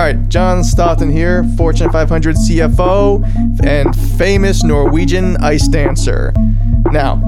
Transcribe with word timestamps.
right, 0.00 0.28
John 0.28 0.64
Stoughton 0.64 1.12
here, 1.12 1.44
Fortune 1.56 1.90
500 1.90 2.36
CFO 2.36 3.64
and 3.64 3.94
famous 4.18 4.64
Norwegian 4.64 5.36
ice 5.36 5.68
dancer. 5.68 6.32
Now, 6.90 7.22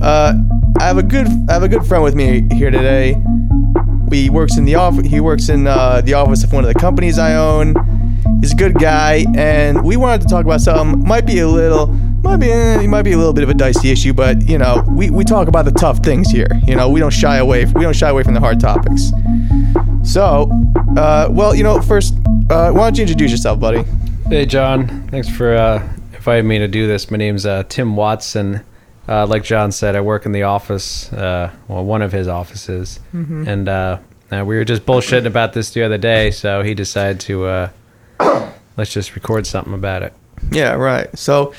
uh, 0.00 0.34
I 0.78 0.84
have 0.84 0.98
a 0.98 1.02
good 1.02 1.26
I 1.48 1.52
have 1.52 1.62
a 1.62 1.68
good 1.68 1.84
friend 1.86 2.02
with 2.02 2.14
me 2.14 2.48
here 2.54 2.70
today. 2.70 3.20
He 4.10 4.30
works 4.30 4.56
in 4.56 4.64
the 4.64 4.76
office. 4.76 5.06
He 5.06 5.20
works 5.20 5.48
in 5.48 5.66
uh, 5.66 6.00
the 6.00 6.14
office 6.14 6.44
of 6.44 6.52
one 6.52 6.64
of 6.64 6.72
the 6.72 6.78
companies 6.78 7.18
I 7.18 7.34
own. 7.34 7.74
He's 8.40 8.52
a 8.52 8.56
good 8.56 8.74
guy, 8.74 9.24
and 9.34 9.84
we 9.84 9.96
wanted 9.96 10.22
to 10.22 10.28
talk 10.28 10.44
about 10.44 10.60
something. 10.60 11.06
Might 11.06 11.26
be 11.26 11.40
a 11.40 11.48
little, 11.48 11.88
might 11.88 12.36
be, 12.36 12.50
eh, 12.50 12.86
might 12.86 13.02
be 13.02 13.12
a 13.12 13.18
little 13.18 13.32
bit 13.32 13.42
of 13.44 13.50
a 13.50 13.54
dicey 13.54 13.90
issue, 13.90 14.12
but 14.12 14.48
you 14.48 14.58
know, 14.58 14.84
we, 14.90 15.10
we 15.10 15.24
talk 15.24 15.48
about 15.48 15.64
the 15.64 15.72
tough 15.72 15.98
things 15.98 16.30
here. 16.30 16.48
You 16.66 16.76
know, 16.76 16.88
we 16.88 17.00
don't 17.00 17.12
shy 17.12 17.38
away. 17.38 17.64
We 17.64 17.82
don't 17.82 17.96
shy 17.96 18.08
away 18.08 18.22
from 18.22 18.34
the 18.34 18.40
hard 18.40 18.60
topics. 18.60 19.10
So, 20.04 20.50
uh, 20.96 21.28
well, 21.30 21.54
you 21.54 21.64
know, 21.64 21.80
first, 21.80 22.14
uh, 22.50 22.70
why 22.70 22.84
don't 22.84 22.96
you 22.96 23.02
introduce 23.02 23.30
yourself, 23.30 23.58
buddy? 23.58 23.82
Hey, 24.28 24.46
John. 24.46 25.08
Thanks 25.08 25.28
for 25.28 25.54
uh, 25.54 25.82
inviting 26.12 26.46
me 26.46 26.58
to 26.58 26.68
do 26.68 26.86
this. 26.86 27.10
My 27.10 27.16
name's 27.16 27.46
uh, 27.46 27.64
Tim 27.68 27.96
Watson. 27.96 28.60
Uh, 29.08 29.26
like 29.26 29.42
John 29.42 29.72
said, 29.72 29.96
I 29.96 30.00
work 30.02 30.24
in 30.24 30.32
the 30.32 30.44
office, 30.44 31.12
uh, 31.12 31.50
well, 31.68 31.84
one 31.84 32.00
of 32.00 32.12
his 32.12 32.28
offices, 32.28 33.00
and 33.12 33.68
uh, 33.68 33.98
uh, 34.30 34.44
we 34.46 34.56
were 34.56 34.64
just 34.64 34.86
bullshitting 34.86 35.26
about 35.26 35.52
this 35.52 35.70
the 35.70 35.82
other 35.82 35.98
day. 35.98 36.30
So 36.30 36.62
he 36.62 36.74
decided 36.74 37.20
to 37.20 37.44
uh, 37.44 37.70
let's 38.76 38.92
just 38.92 39.14
record 39.14 39.46
something 39.46 39.74
about 39.74 40.02
it. 40.02 40.12
Yeah, 40.50 40.72
right. 40.74 41.08
So, 41.18 41.54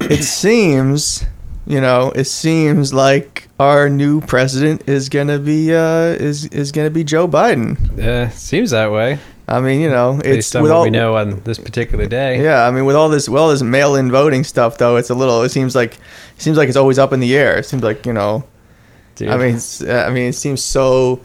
it 0.00 0.24
seems, 0.24 1.24
you 1.66 1.80
know, 1.80 2.10
it 2.12 2.24
seems 2.24 2.92
like 2.94 3.47
our 3.58 3.88
new 3.88 4.20
president 4.20 4.88
is 4.88 5.08
gonna 5.08 5.38
be 5.38 5.74
uh, 5.74 6.14
is 6.18 6.46
is 6.46 6.72
gonna 6.72 6.90
be 6.90 7.04
Joe 7.04 7.26
Biden. 7.28 7.98
Uh, 7.98 8.28
seems 8.30 8.70
that 8.70 8.92
way, 8.92 9.18
I 9.48 9.60
mean, 9.60 9.80
you 9.80 9.88
know, 9.88 10.16
it's 10.18 10.22
based 10.22 10.56
on 10.56 10.62
with 10.62 10.70
what 10.72 10.76
all 10.76 10.84
we 10.84 10.90
know 10.90 11.16
on 11.16 11.40
this 11.44 11.58
particular 11.58 12.06
day. 12.06 12.42
Yeah, 12.42 12.66
I 12.66 12.70
mean, 12.70 12.84
with 12.84 12.96
all 12.96 13.08
this, 13.08 13.28
well, 13.28 13.48
this 13.48 13.62
mail-in 13.62 14.10
voting 14.10 14.44
stuff, 14.44 14.76
though, 14.78 14.96
it's 14.96 15.10
a 15.10 15.14
little. 15.14 15.42
It 15.42 15.48
seems 15.48 15.74
like, 15.74 15.94
it 15.94 16.42
seems 16.42 16.58
like 16.58 16.68
it's 16.68 16.76
always 16.76 16.98
up 16.98 17.12
in 17.12 17.20
the 17.20 17.34
air. 17.36 17.58
It 17.58 17.64
seems 17.64 17.82
like 17.82 18.04
you 18.06 18.12
know, 18.12 18.44
Dude. 19.16 19.28
I 19.30 19.36
mean, 19.38 19.58
uh, 19.82 19.92
I 20.06 20.10
mean, 20.10 20.28
it 20.28 20.34
seems 20.34 20.62
so. 20.62 21.20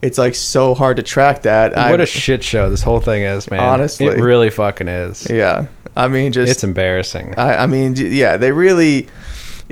It's 0.00 0.18
like 0.18 0.34
so 0.34 0.74
hard 0.74 0.98
to 0.98 1.02
track 1.02 1.42
that. 1.42 1.72
what 1.72 2.00
I- 2.00 2.04
a 2.04 2.06
shit 2.06 2.44
show 2.44 2.68
this 2.70 2.82
whole 2.82 3.00
thing 3.00 3.22
is, 3.22 3.50
man. 3.50 3.60
Honestly. 3.60 4.06
it 4.06 4.18
really 4.20 4.50
fucking 4.50 4.86
is. 4.88 5.28
yeah. 5.30 5.66
I 5.96 6.08
mean, 6.08 6.32
just 6.32 6.50
It's 6.50 6.64
embarrassing. 6.64 7.34
I, 7.36 7.56
I 7.56 7.66
mean, 7.66 7.94
yeah, 7.96 8.36
they 8.36 8.52
really. 8.52 9.08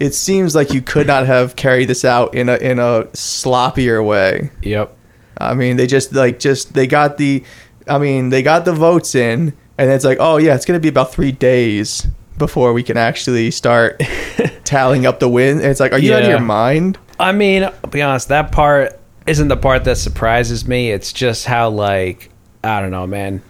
It 0.03 0.15
seems 0.15 0.57
like 0.57 0.73
you 0.73 0.83
could 0.83 1.07
not 1.07 1.27
have 1.27 1.55
carried 1.55 1.87
this 1.87 2.05
out 2.05 2.35
in 2.35 2.49
a 2.49 2.57
in 2.57 2.81
a 2.81 3.05
sloppier 3.13 4.05
way. 4.05 4.51
Yep. 4.63 4.97
I 5.39 5.55
mean, 5.55 5.77
they 5.77 5.87
just 5.87 6.13
like 6.13 6.41
just 6.41 6.75
they 6.75 6.89
got 6.89 7.19
the, 7.19 7.45
I 7.87 7.99
mean, 7.99 8.31
they 8.31 8.43
got 8.43 8.65
the 8.65 8.73
votes 8.73 9.15
in, 9.15 9.57
and 9.79 9.91
it's 9.93 10.05
like, 10.05 10.19
oh 10.19 10.39
yeah, 10.39 10.57
it's 10.57 10.65
gonna 10.65 10.81
be 10.81 10.89
about 10.89 11.13
three 11.13 11.31
days 11.31 12.05
before 12.37 12.73
we 12.73 12.83
can 12.83 12.97
actually 12.97 13.53
start 13.53 14.03
tallying 14.65 15.07
up 15.07 15.21
the 15.21 15.29
win. 15.29 15.59
And 15.59 15.67
it's 15.67 15.79
like, 15.79 15.93
are 15.93 16.01
you 16.01 16.13
out 16.15 16.25
of 16.25 16.29
your 16.29 16.41
mind? 16.41 16.99
I 17.21 17.31
mean, 17.31 17.63
I'll 17.63 17.91
be 17.91 18.03
honest, 18.03 18.27
that 18.27 18.51
part 18.51 18.99
isn't 19.29 19.47
the 19.47 19.57
part 19.57 19.85
that 19.85 19.99
surprises 19.99 20.67
me. 20.67 20.91
It's 20.91 21.13
just 21.13 21.47
how 21.47 21.71
like 21.71 22.29
I 22.65 22.81
don't 22.81 22.91
know, 22.91 23.07
man. 23.07 23.41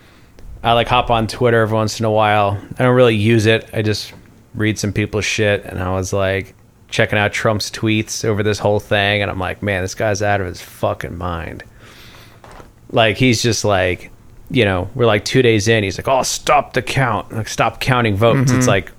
I 0.62 0.74
like 0.74 0.88
hop 0.88 1.10
on 1.10 1.28
Twitter 1.28 1.62
every 1.62 1.74
once 1.74 1.98
in 1.98 2.04
a 2.04 2.10
while. 2.10 2.60
I 2.78 2.82
don't 2.82 2.94
really 2.94 3.16
use 3.16 3.46
it. 3.46 3.70
I 3.72 3.80
just 3.80 4.12
read 4.54 4.78
some 4.78 4.92
people's 4.92 5.24
shit 5.24 5.64
and 5.64 5.78
I 5.78 5.90
was 5.92 6.12
like 6.12 6.54
checking 6.88 7.18
out 7.18 7.32
Trump's 7.32 7.70
tweets 7.70 8.24
over 8.24 8.42
this 8.42 8.58
whole 8.58 8.80
thing 8.80 9.22
and 9.22 9.30
I'm 9.30 9.38
like, 9.38 9.62
man, 9.62 9.82
this 9.82 9.94
guy's 9.94 10.20
out 10.22 10.40
of 10.40 10.46
his 10.46 10.60
fucking 10.60 11.16
mind. 11.16 11.64
Like 12.90 13.16
he's 13.16 13.42
just 13.42 13.64
like, 13.64 14.10
you 14.50 14.64
know, 14.64 14.90
we're 14.94 15.06
like 15.06 15.24
2 15.24 15.40
days 15.40 15.66
in, 15.68 15.82
he's 15.82 15.96
like, 15.98 16.08
"Oh, 16.08 16.22
stop 16.22 16.74
the 16.74 16.82
count. 16.82 17.32
Like 17.32 17.48
stop 17.48 17.80
counting 17.80 18.16
votes." 18.16 18.52
It's 18.52 18.66
like 18.66 18.90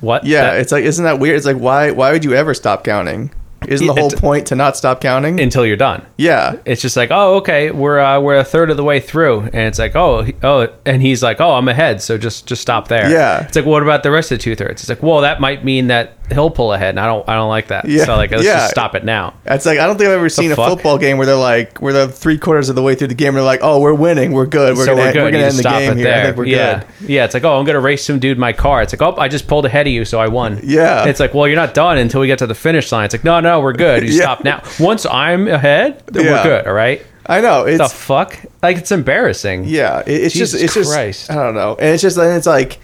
what? 0.00 0.22
Mm-hmm. 0.22 0.30
Yeah, 0.30 0.42
That- 0.52 0.60
it's 0.60 0.72
like, 0.72 0.84
isn't 0.84 1.04
that 1.04 1.18
weird? 1.18 1.36
It's 1.36 1.44
like, 1.44 1.58
why 1.58 1.90
why 1.90 2.10
would 2.12 2.24
you 2.24 2.32
ever 2.32 2.54
stop 2.54 2.84
counting? 2.84 3.30
Isn't 3.68 3.86
the 3.86 3.92
whole 3.94 4.06
it's- 4.06 4.20
point 4.20 4.46
to 4.48 4.54
not 4.56 4.76
stop 4.76 5.00
counting? 5.00 5.40
until 5.40 5.64
you're 5.66 5.76
done. 5.76 6.04
yeah, 6.16 6.56
it's 6.64 6.82
just 6.82 6.96
like, 6.96 7.10
oh, 7.10 7.36
okay, 7.36 7.70
we're 7.70 7.98
uh, 7.98 8.20
we're 8.20 8.36
a 8.36 8.44
third 8.44 8.70
of 8.70 8.76
the 8.76 8.84
way 8.84 9.00
through, 9.00 9.40
and 9.42 9.56
it's 9.56 9.78
like, 9.78 9.94
oh, 9.96 10.26
oh, 10.42 10.68
and 10.84 11.02
he's 11.02 11.22
like, 11.22 11.40
oh, 11.40 11.52
I'm 11.54 11.68
ahead, 11.68 12.00
so 12.02 12.18
just 12.18 12.46
just 12.46 12.62
stop 12.62 12.88
there. 12.88 13.10
Yeah. 13.10 13.44
it's 13.46 13.56
like, 13.56 13.64
what 13.66 13.82
about 13.82 14.02
the 14.02 14.10
rest 14.10 14.30
of 14.32 14.38
the 14.38 14.42
two 14.42 14.54
thirds? 14.56 14.82
It's 14.82 14.88
like, 14.88 15.02
well, 15.02 15.20
that 15.22 15.40
might 15.40 15.64
mean 15.64 15.88
that 15.88 16.16
he'll 16.30 16.50
pull 16.50 16.72
ahead, 16.72 16.90
and 16.90 17.00
I 17.00 17.06
don't, 17.06 17.28
I 17.28 17.34
don't 17.34 17.48
like 17.48 17.68
that. 17.68 17.86
Yeah, 17.88 18.04
So 18.04 18.16
like, 18.16 18.30
let's 18.30 18.44
yeah. 18.44 18.54
just 18.54 18.70
stop 18.70 18.94
it 18.94 19.04
now. 19.04 19.34
it's 19.44 19.66
like 19.66 19.78
I 19.78 19.86
don't 19.86 19.96
think 19.98 20.08
I've 20.08 20.16
ever 20.16 20.28
seen 20.28 20.52
a 20.52 20.56
fuck? 20.56 20.68
football 20.70 20.98
game 20.98 21.16
where 21.18 21.26
they're 21.26 21.34
like, 21.36 21.78
where 21.82 21.92
they're 21.92 22.08
three 22.08 22.38
quarters 22.38 22.68
of 22.68 22.76
the 22.76 22.82
way 22.82 22.94
through 22.94 23.08
the 23.08 23.14
game, 23.14 23.28
and 23.28 23.36
they're 23.36 23.42
like, 23.44 23.60
oh, 23.62 23.80
we're 23.80 23.94
winning, 23.94 24.32
we're 24.32 24.46
good, 24.46 24.76
we're 24.76 24.84
so 24.86 24.92
gonna 24.94 25.06
we're 25.08 25.12
good. 25.12 25.22
we're 25.24 25.30
gonna 25.32 25.44
end 25.44 25.54
the 25.56 25.58
stop 25.62 25.78
game 25.78 25.92
it 25.92 25.96
here. 25.98 26.08
I 26.08 26.10
there. 26.10 26.24
think 26.26 26.36
we're 26.36 26.44
yeah, 26.46 26.84
good. 27.00 27.08
yeah. 27.10 27.24
It's 27.24 27.34
like, 27.34 27.44
oh, 27.44 27.58
I'm 27.58 27.64
gonna 27.64 27.80
race 27.80 28.04
some 28.04 28.18
dude 28.18 28.36
in 28.36 28.40
my 28.40 28.52
car. 28.52 28.82
It's 28.82 28.92
like, 28.92 29.02
oh, 29.02 29.16
I 29.20 29.28
just 29.28 29.46
pulled 29.48 29.66
ahead 29.66 29.86
of 29.86 29.92
you, 29.92 30.04
so 30.04 30.18
I 30.20 30.28
won. 30.28 30.60
Yeah. 30.62 31.06
It's 31.06 31.20
like, 31.20 31.34
well, 31.34 31.46
you're 31.46 31.56
not 31.56 31.74
done 31.74 31.98
until 31.98 32.20
we 32.20 32.26
get 32.26 32.38
to 32.38 32.46
the 32.46 32.54
finish 32.54 32.90
line. 32.90 33.04
It's 33.04 33.14
like, 33.14 33.24
no, 33.24 33.40
no, 33.40 33.60
we're 33.60 33.72
good. 33.72 34.02
You 34.02 34.08
Yeah. 34.14 34.22
stop 34.22 34.44
now. 34.44 34.62
Once 34.80 35.04
I'm 35.06 35.48
ahead, 35.48 36.02
then 36.06 36.24
we're 36.26 36.42
good. 36.42 36.66
All 36.66 36.72
right. 36.72 37.04
I 37.26 37.40
know 37.40 37.64
The 37.64 37.82
it's 37.84 37.92
fuck? 37.92 38.38
Like 38.62 38.76
it's 38.76 38.92
embarrassing. 38.92 39.64
Yeah, 39.64 40.00
it, 40.00 40.10
it's 40.10 40.34
just 40.34 40.54
it's 40.54 40.74
Christ. 40.74 41.20
just 41.28 41.30
I 41.30 41.34
don't 41.36 41.54
know, 41.54 41.74
and 41.78 41.88
it's 41.94 42.02
just 42.02 42.18
and 42.18 42.36
it's 42.36 42.46
like 42.46 42.78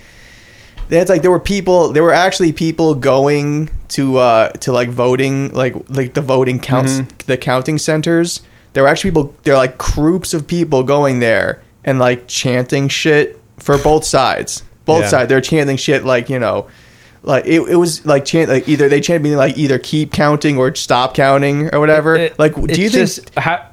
it's 0.98 1.10
like 1.10 1.22
there 1.22 1.30
were 1.30 1.40
people 1.40 1.92
there 1.92 2.02
were 2.02 2.12
actually 2.12 2.52
people 2.52 2.94
going 2.94 3.70
to 3.88 4.18
uh 4.18 4.48
to 4.50 4.72
like 4.72 4.88
voting 4.88 5.50
like 5.52 5.74
like 5.88 6.14
the 6.14 6.20
voting 6.22 6.58
counts 6.60 6.94
Mm-hmm. 7.00 7.16
the 7.26 7.36
counting 7.36 7.78
centers. 7.78 8.40
There 8.72 8.82
were 8.84 8.88
actually 8.88 9.10
people 9.10 9.34
there 9.44 9.54
are 9.54 9.58
like 9.58 9.78
groups 9.78 10.34
of 10.34 10.46
people 10.46 10.82
going 10.82 11.20
there 11.20 11.62
and 11.84 11.98
like 11.98 12.26
chanting 12.28 12.88
shit 12.88 13.40
for 13.58 13.78
both 13.78 14.04
sides. 14.04 14.62
Both 14.84 15.02
Yeah. 15.02 15.08
sides 15.08 15.28
they're 15.28 15.40
chanting 15.40 15.76
shit 15.76 16.04
like 16.04 16.28
you 16.30 16.38
know. 16.38 16.68
Like 17.22 17.44
it, 17.46 17.60
it 17.68 17.76
was 17.76 18.06
like 18.06 18.24
chant 18.24 18.48
like 18.48 18.66
either 18.68 18.88
they 18.88 19.00
chanted 19.02 19.22
being 19.22 19.36
like 19.36 19.58
either 19.58 19.78
keep 19.78 20.10
counting 20.12 20.56
or 20.56 20.74
stop 20.74 21.14
counting 21.14 21.72
or 21.74 21.78
whatever. 21.78 22.16
It- 22.16 22.38
like 22.38 22.54
do 22.54 22.80
you 22.80 22.88
think 22.88 22.92
just, 22.92 23.30
how 23.38 23.66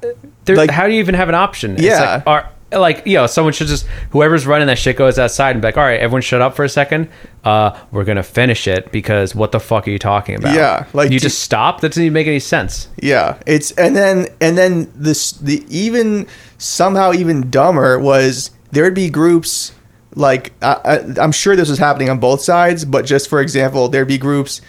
there, 0.44 0.56
like- 0.56 0.70
how 0.70 0.86
do 0.86 0.92
you 0.92 0.98
even 1.00 1.14
have 1.14 1.28
an 1.30 1.34
option? 1.34 1.72
It's 1.74 1.82
Yeah. 1.82 2.16
like, 2.16 2.22
are, 2.26 2.50
like 2.72 3.02
you 3.06 3.14
know, 3.14 3.26
someone 3.26 3.52
should 3.52 3.66
just 3.66 3.86
whoever's 4.10 4.46
running 4.46 4.66
that 4.66 4.78
shit 4.78 4.96
goes 4.96 5.18
outside 5.18 5.52
and 5.52 5.62
be 5.62 5.68
like, 5.68 5.76
all 5.76 5.84
right, 5.84 6.00
everyone, 6.00 6.22
shut 6.22 6.40
up 6.40 6.54
for 6.54 6.64
a 6.64 6.68
second. 6.68 7.08
Uh, 7.44 7.78
we're 7.92 8.04
gonna 8.04 8.22
finish 8.22 8.68
it 8.68 8.92
because 8.92 9.34
what 9.34 9.52
the 9.52 9.60
fuck 9.60 9.88
are 9.88 9.90
you 9.90 9.98
talking 9.98 10.34
about? 10.34 10.54
Yeah, 10.54 10.86
like, 10.92 11.10
you 11.10 11.18
do- 11.18 11.24
just 11.24 11.40
stop. 11.40 11.80
That 11.80 11.88
doesn't 11.90 12.02
even 12.02 12.12
make 12.12 12.26
any 12.26 12.40
sense. 12.40 12.88
Yeah, 13.00 13.38
it's 13.46 13.70
and 13.72 13.96
then 13.96 14.26
and 14.40 14.58
then 14.58 14.92
this 14.94 15.32
the 15.32 15.64
even 15.68 16.26
somehow 16.58 17.12
even 17.12 17.48
dumber 17.50 17.98
was 17.98 18.50
there'd 18.72 18.94
be 18.94 19.08
groups 19.08 19.72
like 20.14 20.52
I, 20.62 20.74
I, 20.84 21.22
I'm 21.22 21.32
sure 21.32 21.56
this 21.56 21.70
was 21.70 21.78
happening 21.78 22.10
on 22.10 22.18
both 22.18 22.40
sides, 22.42 22.84
but 22.84 23.06
just 23.06 23.28
for 23.30 23.40
example, 23.40 23.88
there'd 23.88 24.08
be 24.08 24.18
groups 24.18 24.60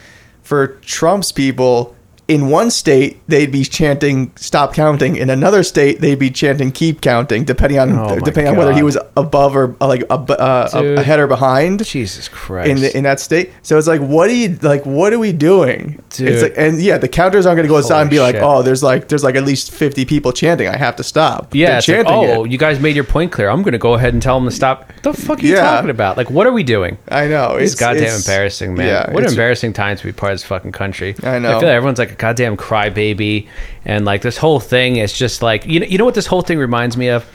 for 0.41 0.67
Trump's 0.81 1.31
people. 1.31 1.95
In 2.29 2.49
one 2.49 2.69
state, 2.71 3.19
they'd 3.27 3.51
be 3.51 3.63
chanting 3.65 4.31
"Stop 4.35 4.73
counting." 4.73 5.15
In 5.15 5.29
another 5.29 5.63
state, 5.63 5.99
they'd 5.99 6.19
be 6.19 6.29
chanting 6.29 6.71
"Keep 6.71 7.01
counting," 7.01 7.43
depending 7.43 7.79
on 7.79 7.89
Oh 7.97 8.19
depending 8.19 8.51
on 8.51 8.55
whether 8.57 8.71
he 8.71 8.83
was 8.83 8.97
above 9.17 9.55
or 9.55 9.75
uh, 9.81 9.87
like 9.87 10.03
a, 10.03 10.13
uh, 10.13 10.81
Dude. 10.81 10.99
ahead 10.99 11.19
or 11.19 11.25
behind 11.27 11.83
Jesus 11.83 12.27
Christ. 12.27 12.69
in 12.69 12.79
the, 12.81 12.95
in 12.97 13.03
that 13.03 13.19
state. 13.19 13.51
So 13.63 13.77
it's 13.77 13.87
like, 13.87 13.99
what 14.01 14.29
are 14.29 14.33
you 14.33 14.57
like? 14.61 14.85
What 14.85 15.11
are 15.11 15.19
we 15.19 15.31
doing? 15.33 16.01
Dude. 16.11 16.29
It's 16.29 16.43
like, 16.43 16.53
and 16.55 16.79
yeah, 16.79 16.97
the 16.99 17.07
counters 17.07 17.45
aren't 17.47 17.57
going 17.57 17.67
to 17.67 17.73
go 17.73 17.77
aside 17.77 18.01
and 18.01 18.09
be 18.11 18.17
Holy 18.17 18.33
like, 18.33 18.41
oh, 18.43 18.61
there's 18.61 18.83
like 18.83 19.07
there's 19.07 19.23
like 19.23 19.35
at 19.35 19.43
least 19.43 19.71
fifty 19.71 20.05
people 20.05 20.31
chanting. 20.31 20.67
I 20.67 20.77
have 20.77 20.95
to 20.97 21.03
stop. 21.03 21.55
yeah, 21.55 21.67
They're 21.67 21.75
like, 21.77 21.83
chanting 21.83 22.13
oh, 22.13 22.45
it. 22.45 22.51
you 22.51 22.59
guys 22.59 22.79
made 22.79 22.93
your 22.95 23.05
point 23.05 23.31
clear. 23.31 23.49
I'm 23.49 23.63
gonna 23.63 23.79
go 23.79 23.95
ahead 23.95 24.13
and 24.13 24.21
tell 24.21 24.39
them 24.39 24.47
to 24.47 24.55
stop. 24.55 24.87
What 24.87 25.03
the 25.03 25.13
fuck 25.13 25.39
are 25.39 25.45
you 25.47 25.55
Yeah. 25.55 25.61
talking 25.63 25.89
about? 25.89 26.15
Like, 26.15 26.29
what 26.29 26.45
are 26.45 26.51
we 26.53 26.61
doing? 26.61 26.99
I 27.09 27.27
know 27.27 27.55
It's, 27.55 27.71
it's 27.73 27.79
goddamn 27.81 28.03
it's- 28.03 28.27
embarrassing, 28.27 28.75
man. 28.75 28.87
Yeah, 28.87 29.11
what 29.11 29.23
embarrassing 29.25 29.73
time 29.73 29.97
to 29.97 30.03
be 30.05 30.11
part 30.11 30.33
of 30.33 30.39
this 30.39 30.43
fucking 30.45 30.73
country. 30.73 31.15
I 31.23 31.39
know. 31.39 31.49
I 31.57 31.59
feel 31.59 31.69
like 31.69 31.75
everyone's 31.75 31.97
like 31.97 32.18
goddamn 32.19 32.55
crybaby, 32.57 33.47
and 33.85 34.05
like 34.05 34.21
this 34.21 34.37
whole 34.37 34.59
thing 34.59 34.97
is 34.97 35.11
just 35.11 35.41
like 35.41 35.65
you 35.65 35.79
know. 35.79 35.87
You 35.87 35.97
know 35.97 36.05
what 36.05 36.13
this 36.13 36.27
whole 36.27 36.43
thing 36.43 36.59
reminds 36.59 36.95
me 36.95 37.07
of? 37.07 37.25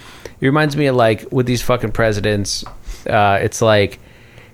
It 0.41 0.47
reminds 0.47 0.76
me 0.76 0.87
of 0.87 0.94
like 0.94 1.26
with 1.32 1.47
these 1.47 1.62
fucking 1.62 1.93
presidents. 1.93 2.64
Uh, 3.09 3.38
it's 3.43 3.61
like. 3.61 3.99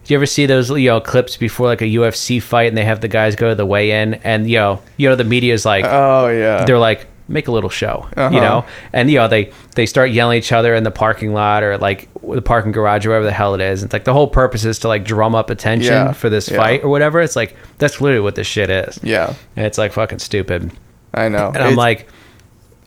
Do 0.05 0.15
you 0.15 0.19
ever 0.19 0.27
see 0.27 0.47
those 0.47 0.71
you 0.71 0.89
know 0.89 1.01
clips 1.01 1.37
before 1.37 1.67
like 1.69 1.83
a 1.83 1.85
UFC 1.85 2.43
fight 2.43 2.67
and 2.69 2.77
they 2.77 2.85
have 2.85 3.01
the 3.01 3.07
guys 3.07 3.37
go 3.37 3.51
to 3.51 3.55
the 3.55 3.67
weigh-in 3.67 4.15
and 4.15 4.49
you 4.51 4.57
know 4.57 4.83
you 4.97 5.09
know 5.09 5.15
the 5.15 5.25
media 5.25 5.53
is 5.55 5.65
like 5.65 5.85
Oh 5.87 6.27
yeah. 6.29 6.65
they're 6.65 6.79
like 6.79 7.07
make 7.31 7.49
a 7.49 7.53
little 7.53 7.71
show 7.71 8.07
Uh-huh. 8.17 8.35
you 8.35 8.41
know 8.41 8.65
and 8.93 9.11
you 9.11 9.17
know 9.19 9.29
they 9.29 9.53
they 9.77 9.87
start 9.87 10.11
yelling 10.11 10.37
at 10.39 10.45
each 10.45 10.53
other 10.53 10.75
in 10.75 10.83
the 10.85 10.91
parking 10.91 11.33
lot 11.33 11.63
or 11.63 11.79
like 11.79 12.09
the 12.23 12.43
parking 12.43 12.73
garage 12.73 13.07
or 13.07 13.11
whatever 13.11 13.25
the 13.25 13.33
hell 13.33 13.55
it 13.55 13.61
is 13.61 13.83
it's 13.83 13.93
like 13.93 14.05
the 14.05 14.13
whole 14.13 14.27
purpose 14.29 14.65
is 14.65 14.79
to 14.81 14.89
like 14.89 15.05
drum 15.05 15.35
up 15.35 15.49
attention 15.51 15.93
Yeah. 15.93 16.13
for 16.13 16.29
this 16.29 16.51
Yeah. 16.51 16.57
fight 16.59 16.85
or 16.85 16.89
whatever 16.91 17.21
it's 17.21 17.37
like 17.37 17.57
that's 17.79 18.01
literally 18.01 18.23
what 18.23 18.35
this 18.35 18.47
shit 18.47 18.69
is 18.69 18.99
yeah, 19.03 19.35
and 19.57 19.65
it's 19.67 19.79
like 19.79 19.93
fucking 19.93 20.19
stupid 20.19 20.71
I 21.15 21.29
know. 21.29 21.49
and 21.49 21.59
i'm 21.59 21.77
like 21.77 22.09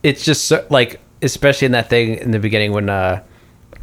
it's 0.02 0.24
just 0.24 0.44
so, 0.44 0.64
like 0.70 1.00
especially 1.22 1.66
in 1.66 1.72
that 1.72 1.88
thing 1.88 2.14
in 2.18 2.30
the 2.30 2.38
beginning 2.38 2.72
when 2.72 2.88
uh 2.90 3.22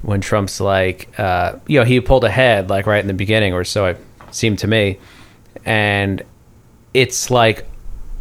when 0.04 0.22
trump's 0.22 0.60
like 0.62 1.10
uh 1.20 1.54
you 1.68 1.80
know 1.80 1.86
he 1.86 2.00
pulled 2.00 2.24
ahead 2.24 2.70
like 2.70 2.86
right 2.86 3.02
in 3.02 3.08
the 3.08 3.14
beginning 3.14 3.54
or 3.54 3.64
so 3.64 3.88
it 3.88 3.98
seemed 4.32 4.60
to 4.60 4.68
me 4.68 4.98
and 5.66 6.24
it's 6.94 7.30
like 7.32 7.66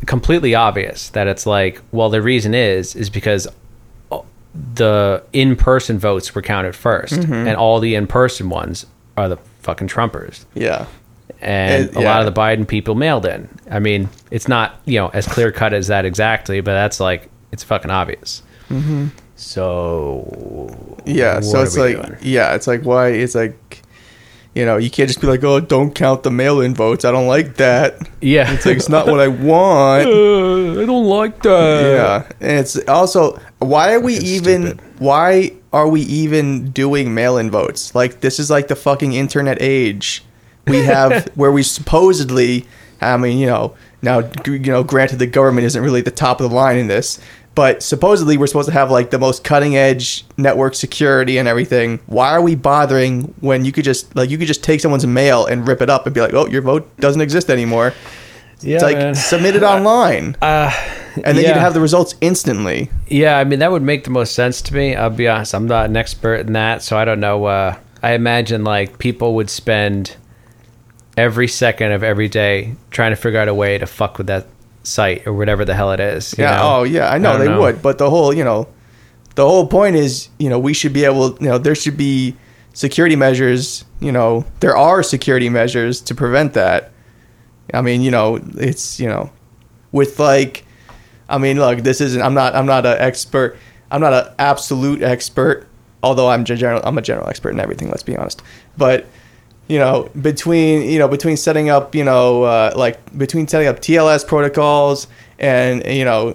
completely 0.06 0.54
obvious 0.54 1.10
that 1.10 1.26
it's 1.26 1.46
like 1.46 1.80
well 1.92 2.08
the 2.10 2.22
reason 2.22 2.54
is 2.54 2.96
is 2.96 3.10
because 3.10 3.46
the 4.74 5.22
in-person 5.32 5.98
votes 5.98 6.34
were 6.34 6.42
counted 6.42 6.74
1st 6.74 7.18
Mm-hmm. 7.20 7.32
and 7.32 7.56
all 7.56 7.78
the 7.80 7.94
in-person 7.94 8.48
ones 8.50 8.86
are 9.16 9.28
the 9.28 9.36
fucking 9.60 9.86
Trumpers. 9.88 10.44
Yeah. 10.54 10.86
And 11.40 11.84
It- 11.90 11.96
a 11.96 12.00
yeah. 12.00 12.08
lot 12.10 12.26
of 12.26 12.34
the 12.34 12.40
Biden 12.40 12.66
people 12.66 12.94
mailed 12.94 13.26
in. 13.26 13.48
I 13.70 13.78
mean, 13.78 14.08
it's 14.30 14.48
not 14.48 14.80
you 14.86 14.98
know 14.98 15.08
as 15.08 15.26
clear 15.26 15.52
cut 15.52 15.72
as 15.72 15.86
that 15.86 16.04
exactly, 16.04 16.60
but 16.60 16.72
that's 16.72 16.98
like 16.98 17.28
it's 17.52 17.62
fucking 17.62 17.90
obvious. 17.90 18.42
Mm-hmm. 18.70 19.08
So 19.36 20.98
Yeah. 21.06 21.40
so 21.40 21.62
it's 21.62 21.76
like, 21.76 21.96
doing? 21.96 22.16
yeah, 22.22 22.54
it's 22.54 22.66
like 22.66 22.82
why 22.84 23.08
it's 23.08 23.34
like, 23.34 23.82
you 24.54 24.64
know, 24.64 24.76
you 24.78 24.90
can't 24.90 25.08
just 25.08 25.20
be 25.20 25.26
like, 25.28 25.44
oh, 25.44 25.60
don't 25.60 25.94
count 25.94 26.22
the 26.24 26.30
mail-in 26.30 26.74
votes. 26.74 27.04
I 27.04 27.12
don't 27.12 27.28
like 27.28 27.56
that. 27.56 28.08
yeah, 28.20 28.52
It's 28.52 28.66
like 28.66 28.76
it's 28.76 28.88
not 28.88 29.06
what 29.06 29.20
I 29.20 29.28
want. 29.28 30.08
Uh, 30.10 30.82
I 30.82 30.86
don't 30.86 31.06
like 31.06 31.42
that. 31.42 31.82
yeah, 31.92 32.28
and 32.40 32.58
it's 32.58 32.76
also 32.88 33.38
why 33.58 33.92
are 33.94 34.00
we 34.00 34.14
Fucking 34.16 34.28
even? 34.28 34.62
stupid. 34.66 34.80
Why 35.00 35.52
are 35.72 35.88
we 35.88 36.00
even 36.02 36.70
doing 36.70 37.12
mail-in 37.14 37.50
votes? 37.50 37.94
Like 37.94 38.20
this 38.20 38.38
is 38.38 38.50
like 38.50 38.68
the 38.68 38.76
fucking 38.76 39.12
internet 39.12 39.58
age. 39.60 40.24
We 40.66 40.78
have 40.84 41.28
where 41.34 41.52
we 41.52 41.62
supposedly, 41.62 42.66
I 43.00 43.16
mean, 43.16 43.38
you 43.38 43.46
know, 43.46 43.74
now 44.02 44.30
you 44.46 44.58
know, 44.58 44.82
granted 44.84 45.18
the 45.18 45.26
government 45.26 45.66
isn't 45.66 45.82
really 45.82 45.98
at 46.00 46.04
the 46.06 46.10
top 46.10 46.40
of 46.40 46.48
the 46.48 46.54
line 46.56 46.76
in 46.78 46.86
this, 46.86 47.20
but 47.54 47.82
supposedly 47.82 48.36
we're 48.36 48.46
supposed 48.46 48.68
to 48.68 48.72
have 48.72 48.90
like 48.90 49.10
the 49.10 49.18
most 49.18 49.42
cutting 49.44 49.76
edge 49.76 50.24
network 50.36 50.74
security 50.74 51.36
and 51.38 51.48
everything. 51.48 51.98
Why 52.06 52.30
are 52.30 52.40
we 52.40 52.54
bothering 52.54 53.34
when 53.40 53.64
you 53.64 53.72
could 53.72 53.84
just 53.84 54.14
like 54.16 54.30
you 54.30 54.38
could 54.38 54.46
just 54.46 54.62
take 54.64 54.80
someone's 54.80 55.06
mail 55.06 55.46
and 55.46 55.66
rip 55.66 55.82
it 55.82 55.90
up 55.90 56.06
and 56.06 56.14
be 56.14 56.20
like, 56.20 56.32
oh, 56.34 56.46
your 56.46 56.62
vote 56.62 56.88
doesn't 56.98 57.20
exist 57.20 57.50
anymore. 57.50 57.92
Yeah, 58.62 58.74
It's 58.74 58.84
like 58.84 58.96
man. 58.98 59.14
submit 59.14 59.56
it 59.56 59.62
online, 59.74 60.36
Uh, 60.42 60.70
and 61.16 61.36
then 61.36 61.36
yeah. 61.44 61.48
you'd 61.54 61.60
have 61.60 61.72
the 61.74 61.80
results 61.80 62.14
instantly. 62.20 62.90
Yeah, 63.08 63.38
I 63.38 63.44
mean 63.44 63.58
that 63.60 63.72
would 63.72 63.82
make 63.82 64.04
the 64.04 64.10
most 64.10 64.34
sense 64.34 64.60
to 64.62 64.74
me. 64.74 64.94
I'll 64.94 65.08
be 65.10 65.26
honest, 65.28 65.54
I'm 65.54 65.66
not 65.66 65.86
an 65.86 65.96
expert 65.96 66.40
in 66.46 66.52
that, 66.52 66.82
so 66.82 66.96
I 66.98 67.04
don't 67.06 67.20
know. 67.20 67.44
Uh, 67.46 67.76
I 68.02 68.12
imagine 68.12 68.62
like 68.62 68.98
people 68.98 69.34
would 69.36 69.48
spend 69.50 70.16
every 71.16 71.48
second 71.48 71.92
of 71.92 72.02
every 72.02 72.28
day 72.28 72.74
trying 72.90 73.10
to 73.12 73.16
figure 73.16 73.40
out 73.40 73.48
a 73.48 73.54
way 73.54 73.76
to 73.78 73.86
fuck 73.86 74.18
with 74.18 74.26
that 74.28 74.46
site 74.82 75.26
or 75.26 75.32
whatever 75.32 75.64
the 75.64 75.74
hell 75.74 75.92
it 75.92 76.00
is. 76.00 76.34
you 76.38 76.44
Yeah. 76.44 76.56
know? 76.56 76.62
Oh, 76.62 76.82
yeah. 76.84 77.10
I 77.10 77.18
know 77.18 77.32
don't 77.32 77.40
they 77.40 77.48
know. 77.48 77.60
would, 77.60 77.82
but 77.82 77.98
the 77.98 78.08
whole, 78.10 78.32
you 78.32 78.44
know, 78.44 78.68
the 79.34 79.46
whole 79.46 79.66
point 79.66 79.96
is, 79.96 80.28
you 80.38 80.48
know, 80.48 80.58
we 80.58 80.72
should 80.72 80.92
be 80.92 81.04
able, 81.04 81.36
you 81.40 81.48
know, 81.48 81.58
there 81.58 81.74
should 81.74 81.96
be 81.96 82.34
security 82.72 83.16
measures. 83.16 83.84
You 84.00 84.12
know, 84.12 84.44
there 84.60 84.76
are 84.76 85.02
security 85.02 85.48
measures 85.48 86.00
to 86.02 86.14
prevent 86.14 86.54
that. 86.54 86.92
I 87.72 87.82
mean, 87.82 88.00
you 88.02 88.10
know, 88.10 88.40
it's 88.56 88.98
you 88.98 89.06
know, 89.08 89.30
with 89.92 90.18
like, 90.18 90.64
I 91.28 91.38
mean, 91.38 91.58
look, 91.58 91.80
this 91.80 92.00
isn't. 92.00 92.20
I'm 92.20 92.34
not. 92.34 92.54
I'm 92.56 92.66
not 92.66 92.84
an 92.86 92.96
expert. 92.98 93.56
I'm 93.90 94.00
not 94.00 94.12
an 94.12 94.32
absolute 94.38 95.02
expert. 95.02 95.68
Although 96.02 96.28
I'm 96.30 96.44
general. 96.44 96.80
I'm 96.82 96.96
a 96.98 97.02
general 97.02 97.28
expert 97.28 97.50
in 97.50 97.60
everything. 97.60 97.88
Let's 97.88 98.02
be 98.02 98.16
honest. 98.16 98.42
But 98.76 99.06
you 99.70 99.78
know, 99.78 100.10
between 100.20 100.82
you 100.90 100.98
know, 100.98 101.06
between 101.06 101.36
setting 101.36 101.68
up, 101.70 101.94
you 101.94 102.02
know, 102.02 102.42
uh, 102.42 102.72
like 102.74 102.96
between 103.16 103.46
setting 103.46 103.68
up 103.68 103.76
TLS 103.78 104.26
protocols 104.26 105.06
and 105.38 105.84
you 105.86 106.04
know, 106.04 106.34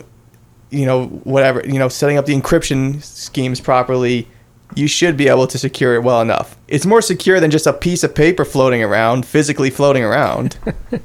you 0.69 0.85
know, 0.85 1.07
whatever, 1.25 1.61
you 1.65 1.77
know, 1.77 1.89
setting 1.89 2.17
up 2.17 2.25
the 2.25 2.33
encryption 2.33 3.01
schemes 3.03 3.59
properly, 3.59 4.25
you 4.73 4.87
should 4.87 5.17
be 5.17 5.27
able 5.27 5.47
to 5.47 5.57
secure 5.57 5.95
it 5.95 6.03
well 6.03 6.21
enough. 6.21 6.57
It's 6.69 6.85
more 6.85 7.01
secure 7.01 7.41
than 7.41 7.51
just 7.51 7.67
a 7.67 7.73
piece 7.73 8.05
of 8.05 8.15
paper 8.15 8.45
floating 8.45 8.81
around, 8.81 9.25
physically 9.25 9.69
floating 9.69 10.03
around. 10.05 10.57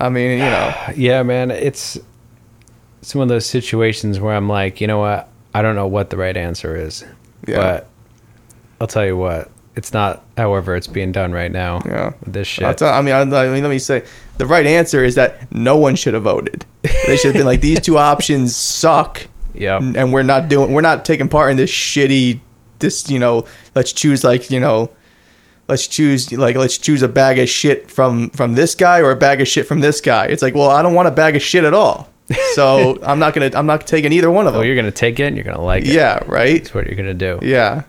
I 0.00 0.08
mean, 0.08 0.32
you 0.32 0.38
know, 0.38 0.74
Yeah, 0.96 1.22
man, 1.24 1.50
it's 1.50 1.98
it's 3.02 3.12
one 3.14 3.24
of 3.24 3.28
those 3.28 3.46
situations 3.46 4.20
where 4.20 4.34
I'm 4.34 4.48
like, 4.48 4.80
you 4.80 4.86
know 4.86 4.98
what? 5.00 5.28
I 5.52 5.62
don't 5.62 5.74
know 5.74 5.86
what 5.88 6.10
the 6.10 6.16
right 6.16 6.36
answer 6.36 6.76
is, 6.76 7.04
Yeah. 7.46 7.56
but 7.56 7.88
I'll 8.80 8.86
tell 8.86 9.04
you 9.04 9.16
what. 9.16 9.50
It's 9.76 9.92
not. 9.92 10.24
However, 10.36 10.76
it's 10.76 10.86
being 10.86 11.10
done 11.12 11.32
right 11.32 11.50
now. 11.50 11.80
Yeah. 11.84 12.12
this 12.26 12.46
shit. 12.46 12.78
Tell- 12.78 12.92
I 12.92 13.00
mean, 13.02 13.14
I, 13.14 13.20
I 13.22 13.50
mean, 13.50 13.62
let 13.62 13.70
me 13.70 13.78
say, 13.78 14.04
the 14.38 14.46
right 14.46 14.66
answer 14.66 15.04
is 15.04 15.14
that 15.16 15.52
no 15.52 15.76
one 15.76 15.96
should 15.96 16.14
have 16.14 16.22
voted. 16.24 16.64
They 17.06 17.16
should 17.16 17.28
have 17.34 17.34
been 17.34 17.46
like, 17.46 17.60
these 17.60 17.80
two 17.80 17.98
options 17.98 18.54
suck, 18.56 19.26
Yep. 19.54 19.82
and 19.96 20.12
we're 20.12 20.22
not 20.22 20.48
doing, 20.48 20.72
we're 20.72 20.80
not 20.80 21.04
taking 21.04 21.28
part 21.28 21.50
in 21.50 21.56
this 21.56 21.70
shitty, 21.70 22.40
this, 22.78 23.08
you 23.10 23.18
know, 23.18 23.44
let's 23.74 23.92
choose 23.92 24.22
like, 24.24 24.50
you 24.50 24.58
know, 24.60 24.90
let's 25.68 25.86
choose 25.86 26.30
like 26.32 26.56
let's 26.56 26.76
choose 26.76 27.02
a 27.02 27.08
bag 27.08 27.38
of 27.38 27.48
shit 27.48 27.90
from 27.90 28.28
from 28.30 28.54
this 28.54 28.74
guy 28.74 29.00
or 29.00 29.10
a 29.10 29.16
bag 29.16 29.40
of 29.40 29.48
shit 29.48 29.66
from 29.66 29.80
this 29.80 30.00
guy. 30.00 30.26
It's 30.26 30.42
like, 30.42 30.54
well, 30.54 30.70
I 30.70 30.82
don't 30.82 30.94
want 30.94 31.08
a 31.08 31.10
bag 31.10 31.36
of 31.36 31.42
shit 31.42 31.64
at 31.64 31.72
all, 31.74 32.10
so 32.54 32.98
I'm 33.02 33.18
not 33.18 33.32
gonna, 33.34 33.50
I'm 33.54 33.66
not 33.66 33.86
taking 33.86 34.12
either 34.12 34.30
one 34.30 34.46
of 34.46 34.54
Oh, 34.54 34.58
them. 34.58 34.66
you're 34.66 34.76
gonna 34.76 34.90
take 34.90 35.18
it 35.20 35.24
and 35.24 35.36
you're 35.36 35.44
gonna 35.44 35.62
like 35.62 35.84
it. 35.84 35.92
yeah, 35.92 36.22
right. 36.26 36.62
That's 36.62 36.74
what 36.74 36.86
you're 36.86 36.96
gonna 36.96 37.14
do. 37.14 37.38
Yeah, 37.42 37.82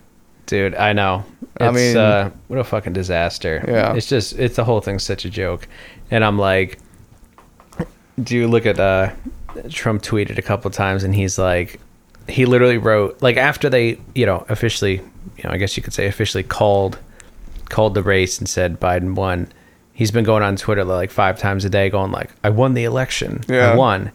Dude, 0.45 0.75
I 0.75 0.94
know. 0.94 1.25
It's, 1.56 1.62
I 1.62 1.71
mean- 1.71 1.97
uh, 1.97 2.30
what 2.47 2.59
a 2.59 2.63
fucking 2.63 2.94
disaster. 2.94 3.63
Yeah. 3.68 3.95
It's 3.95 4.07
just, 4.07 4.38
it's 4.38 4.56
the 4.57 4.63
whole 4.63 4.81
thing's 4.81 5.03
such 5.03 5.25
a 5.25 5.30
joke. 5.30 5.68
And 6.12 6.24
I'm 6.24 6.38
like, 6.38 6.80
do 8.21 8.36
you 8.36 8.47
look 8.47 8.65
at, 8.65 8.80
uh, 8.80 9.12
Trump 9.69 10.01
tweeted 10.03 10.38
a 10.38 10.42
couple 10.42 10.69
times 10.71 11.03
and 11.03 11.15
he's 11.15 11.38
like, 11.38 11.80
he 12.27 12.45
literally 12.45 12.77
wrote, 12.77 13.21
like, 13.21 13.38
after 13.38 13.69
they, 13.69 14.00
you 14.13 14.25
know, 14.25 14.45
officially, 14.50 14.95
you 15.38 15.44
know, 15.44 15.50
I 15.51 15.57
guess 15.57 15.77
you 15.77 15.83
could 15.83 15.94
say 15.94 16.07
officially 16.07 16.44
called, 16.44 16.98
called 17.69 17.94
the 17.94 18.03
race 18.03 18.39
and 18.39 18.48
said 18.50 18.80
Biden 18.80 19.15
won. 19.15 19.48
He's 19.94 20.12
been 20.12 20.24
going 20.25 20.44
on 20.44 20.56
Twitter 20.57 20.83
like 20.83 21.09
five 21.12 21.39
times 21.39 21.65
a 21.65 21.69
day 21.69 21.89
going 21.89 22.12
like, 22.12 22.31
I 22.44 22.50
won 22.50 22.74
the 22.74 22.83
election. 22.83 23.44
Yeah. 23.48 23.71
I 23.71 23.75
won. 23.75 24.12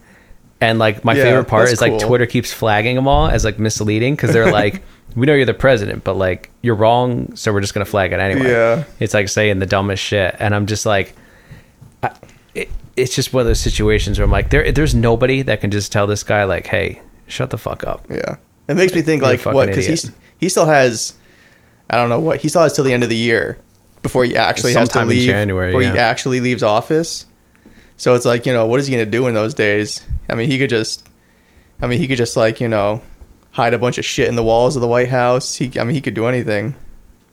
And 0.61 0.77
like 0.79 1.03
my 1.03 1.13
Yeah, 1.15 1.23
favorite 1.23 1.45
part 1.45 1.69
is 1.69 1.81
like. 1.81 1.99
Twitter 1.99 2.25
keeps 2.27 2.53
flagging 2.53 2.95
them 2.95 3.07
all 3.07 3.27
as 3.27 3.43
like 3.43 3.59
misleading 3.59 4.15
because 4.15 4.31
they're 4.31 4.51
like, 4.51 4.81
we 5.15 5.25
know 5.25 5.33
you're 5.33 5.45
the 5.45 5.53
president, 5.53 6.03
but 6.03 6.15
like 6.15 6.49
you're 6.61 6.75
wrong, 6.75 7.35
so 7.35 7.51
we're 7.51 7.61
just 7.61 7.73
gonna 7.73 7.83
flag 7.85 8.13
it 8.13 8.19
anyway. 8.19 8.49
Yeah. 8.51 8.83
it's 8.99 9.13
like 9.13 9.27
saying 9.27 9.59
the 9.59 9.65
dumbest 9.65 10.01
shit, 10.03 10.35
and 10.39 10.53
I'm 10.55 10.67
just 10.67 10.85
like, 10.85 11.15
I, 12.03 12.11
it, 12.55 12.69
it's 12.95 13.15
just 13.15 13.33
one 13.33 13.41
of 13.41 13.47
those 13.47 13.59
situations 13.59 14.19
where 14.19 14.25
I'm 14.25 14.31
like, 14.31 14.51
there, 14.51 14.71
there's 14.71 14.93
nobody 14.95 15.41
that 15.41 15.61
can 15.61 15.71
just 15.71 15.91
tell 15.91 16.05
this 16.07 16.23
guy 16.23 16.43
like, 16.43 16.67
hey, 16.67 17.01
shut 17.27 17.49
the 17.49 17.57
fuck 17.57 17.83
up. 17.83 18.05
yeah. 18.09 18.35
It 18.67 18.75
makes 18.75 18.93
me 18.93 19.01
think 19.01 19.21
like 19.23 19.43
what 19.43 19.67
because 19.67 19.85
he's 19.87 20.11
he 20.39 20.47
still 20.47 20.65
has, 20.67 21.13
I 21.89 21.97
don't 21.97 22.07
know 22.09 22.19
what 22.19 22.39
he 22.39 22.47
still 22.49 22.61
has 22.61 22.73
till 22.73 22.85
the 22.85 22.93
end 22.93 23.03
of 23.03 23.09
the 23.09 23.17
year 23.17 23.57
before 24.01 24.23
he 24.23 24.37
actually 24.37 24.73
has 24.73 24.89
to 24.89 25.03
leave. 25.03 25.27
January, 25.27 25.71
before 25.71 25.81
he 25.81 25.87
actually 25.99 26.39
leaves 26.39 26.63
office. 26.63 27.25
So 27.97 28.15
it's 28.15 28.25
like 28.25 28.45
you 28.45 28.53
know 28.53 28.65
what 28.67 28.79
is 28.79 28.87
he 28.87 28.93
gonna 28.93 29.05
do 29.05 29.27
in 29.27 29.33
those 29.33 29.53
days? 29.53 30.05
I 30.31 30.35
mean 30.35 30.49
he 30.49 30.57
could 30.57 30.69
just, 30.69 31.07
I 31.81 31.87
mean 31.87 31.99
he 31.99 32.07
could 32.07 32.17
just 32.17 32.37
like 32.37 32.59
you 32.61 32.67
know, 32.67 33.01
hide 33.51 33.73
a 33.73 33.77
bunch 33.79 33.97
of 33.97 34.05
shit 34.05 34.27
in 34.29 34.35
the 34.35 34.43
walls 34.43 34.75
of 34.75 34.81
the 34.81 34.87
White 34.87 35.09
House. 35.09 35.55
He 35.55 35.71
I 35.79 35.83
mean 35.83 35.93
he 35.95 36.01
could 36.01 36.13
do 36.13 36.25
anything. 36.27 36.75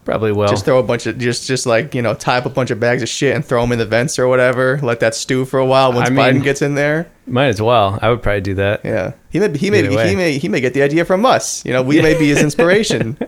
Probably 0.04 0.32
will. 0.32 0.48
just 0.48 0.64
throw 0.64 0.78
a 0.78 0.82
bunch 0.82 1.06
of 1.06 1.18
just 1.18 1.46
just 1.46 1.66
like 1.66 1.94
you 1.94 2.00
know 2.00 2.14
tie 2.14 2.38
up 2.38 2.46
a 2.46 2.50
bunch 2.50 2.70
of 2.70 2.80
bags 2.80 3.02
of 3.02 3.10
shit 3.10 3.34
and 3.36 3.44
throw 3.44 3.60
them 3.60 3.72
in 3.72 3.78
the 3.78 3.84
vents 3.84 4.18
or 4.18 4.26
whatever. 4.26 4.78
Let 4.82 5.00
that 5.00 5.14
stew 5.14 5.44
for 5.44 5.58
a 5.60 5.66
while 5.66 5.92
once 5.92 6.08
I 6.08 6.12
mean- 6.12 6.24
Biden 6.40 6.42
gets 6.42 6.62
in 6.62 6.74
there. 6.74 7.10
Might 7.26 7.48
as 7.48 7.60
well. 7.60 7.98
I 8.00 8.08
would 8.08 8.22
probably 8.22 8.40
do 8.40 8.54
that. 8.54 8.80
Yeah, 8.86 9.12
he 9.28 9.38
may 9.38 9.54
he 9.58 9.70
may 9.70 9.80
Either 9.84 9.94
way. 9.96 10.08
he 10.08 10.16
may 10.16 10.38
he 10.38 10.48
may 10.48 10.60
get 10.62 10.72
the 10.72 10.80
idea 10.80 11.04
from 11.04 11.26
us. 11.26 11.62
You 11.66 11.74
know, 11.74 11.82
we 11.82 12.00
may 12.00 12.18
be 12.18 12.28
his 12.28 12.40
inspiration. 12.48 13.18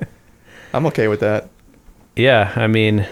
I'm 0.72 0.86
okay 0.86 1.06
with 1.08 1.20
that. 1.20 1.50
Yeah, 2.16 2.50
I 2.56 2.66
mean, 2.66 3.06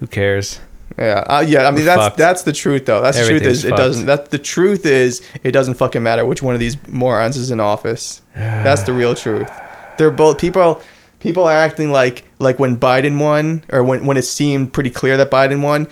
who 0.00 0.06
cares? 0.06 0.60
Yeah, 0.98 1.24
uh, 1.26 1.44
yeah. 1.46 1.66
I 1.66 1.70
mean, 1.70 1.80
We're 1.80 1.84
that's 1.84 2.00
fucked. 2.00 2.16
that's 2.16 2.42
the 2.42 2.52
truth, 2.52 2.86
though. 2.86 3.02
That's 3.02 3.18
the 3.18 3.28
truth. 3.28 3.42
Is 3.42 3.64
it 3.64 3.70
fucked. 3.70 3.78
doesn't. 3.78 4.06
That 4.06 4.30
the 4.30 4.38
truth 4.38 4.86
is 4.86 5.22
it 5.42 5.52
doesn't 5.52 5.74
fucking 5.74 6.02
matter 6.02 6.24
which 6.24 6.42
one 6.42 6.54
of 6.54 6.60
these 6.60 6.76
morons 6.88 7.36
is 7.36 7.50
in 7.50 7.60
office. 7.60 8.22
That's 8.34 8.82
the 8.84 8.92
real 8.92 9.14
truth. 9.14 9.50
They're 9.98 10.10
both 10.10 10.38
people. 10.38 10.80
People 11.20 11.44
are 11.44 11.56
acting 11.56 11.90
like 11.90 12.24
like 12.38 12.58
when 12.58 12.76
Biden 12.76 13.20
won, 13.20 13.64
or 13.70 13.82
when 13.82 14.06
when 14.06 14.16
it 14.16 14.22
seemed 14.22 14.72
pretty 14.72 14.90
clear 14.90 15.16
that 15.16 15.30
Biden 15.30 15.62
won. 15.62 15.88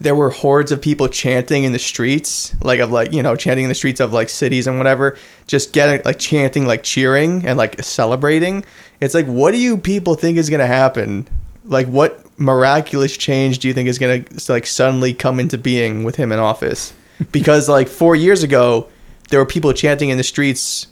There 0.00 0.14
were 0.16 0.30
hordes 0.30 0.72
of 0.72 0.82
people 0.82 1.06
chanting 1.08 1.62
in 1.62 1.72
the 1.72 1.78
streets, 1.78 2.54
like 2.62 2.80
of 2.80 2.90
like 2.90 3.12
you 3.12 3.22
know 3.22 3.36
chanting 3.36 3.64
in 3.64 3.68
the 3.68 3.76
streets 3.76 4.00
of 4.00 4.12
like 4.12 4.28
cities 4.28 4.66
and 4.66 4.76
whatever, 4.76 5.16
just 5.46 5.72
getting 5.72 6.02
like 6.04 6.18
chanting, 6.18 6.66
like 6.66 6.82
cheering 6.82 7.46
and 7.46 7.56
like 7.56 7.82
celebrating. 7.82 8.64
It's 9.00 9.14
like, 9.14 9.26
what 9.26 9.52
do 9.52 9.58
you 9.58 9.78
people 9.78 10.14
think 10.16 10.36
is 10.36 10.50
gonna 10.50 10.66
happen? 10.66 11.28
Like, 11.64 11.86
what 11.86 12.20
miraculous 12.38 13.16
change 13.16 13.58
do 13.60 13.68
you 13.68 13.74
think 13.74 13.88
is 13.88 13.98
gonna 13.98 14.24
like 14.48 14.66
suddenly 14.66 15.14
come 15.14 15.40
into 15.40 15.56
being 15.58 16.04
with 16.04 16.16
him 16.16 16.32
in 16.32 16.38
office? 16.38 16.92
Because 17.30 17.68
like 17.68 17.86
four 17.88 18.16
years 18.16 18.42
ago, 18.42 18.88
there 19.30 19.38
were 19.38 19.46
people 19.46 19.72
chanting 19.72 20.08
in 20.10 20.18
the 20.18 20.24
streets 20.24 20.88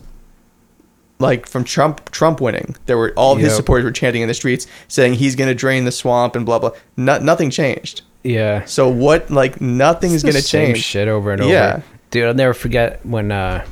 like 1.19 1.47
from 1.47 1.64
Trump 1.64 2.11
Trump 2.11 2.41
winning. 2.41 2.76
There 2.87 2.97
were 2.97 3.12
all 3.17 3.33
of 3.35 3.41
his 3.41 3.55
supporters 3.55 3.85
were 3.85 3.91
chanting 3.93 4.23
in 4.23 4.29
the 4.29 4.35
streets 4.35 4.67
saying 4.88 5.14
he's 5.14 5.37
going 5.37 5.49
to 5.49 5.55
drain 5.55 5.85
the 5.85 5.93
swamp 5.93 6.37
and 6.37 6.47
blah 6.47 6.59
blah. 6.61 6.71
No, 6.97 7.19
nothing 7.19 7.50
changed. 7.50 8.02
Yeah, 8.23 8.64
So 8.67 8.88
what 8.88 9.31
like 9.31 9.61
nothing's 9.61 10.14
It's 10.14 10.23
the 10.23 10.31
going 10.33 10.43
to 10.43 10.49
change. 10.49 10.79
shit 10.85 11.09
over 11.09 11.33
and 11.33 11.43
Yeah. 11.45 11.75
over. 11.75 11.85
Dude, 12.12 12.25
I'll 12.29 12.35
never 12.35 12.55
forget 12.55 13.05
when 13.05 13.33
uh 13.33 13.64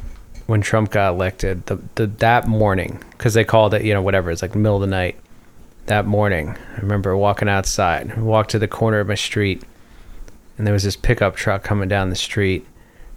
when 0.47 0.61
Trump 0.61 0.91
got 0.91 1.13
elected. 1.15 1.67
The, 1.67 1.79
the 1.95 2.07
that 2.19 2.49
morning 2.49 2.99
because 3.13 3.35
they 3.35 3.45
called 3.45 3.75
it 3.75 3.85
you 3.85 3.95
know 3.95 4.03
whatever 4.03 4.31
it's 4.33 4.43
like 4.43 4.53
the 4.53 4.59
middle 4.59 4.77
of 4.77 4.81
the 4.83 4.87
night. 4.89 5.17
That 5.91 6.07
morning, 6.07 6.51
I 6.77 6.81
remember 6.83 7.17
walking 7.17 7.49
outside. 7.49 8.13
I 8.17 8.21
walked 8.21 8.53
to 8.53 8.61
the 8.61 8.69
corner 8.69 9.01
of 9.01 9.09
my 9.09 9.17
street, 9.17 9.65
and 10.57 10.65
there 10.65 10.73
was 10.73 10.85
this 10.85 10.95
pickup 10.95 11.35
truck 11.35 11.65
coming 11.65 11.89
down 11.89 12.11
the 12.11 12.15
street, 12.15 12.65